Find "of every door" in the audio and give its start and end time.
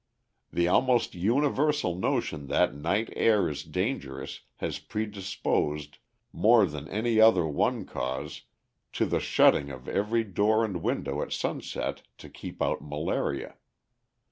9.69-10.65